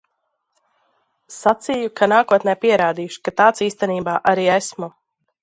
[1.35, 4.93] Sacīju, ka nākotnē pierādīšu, ka tāds īstenībā arī esmu.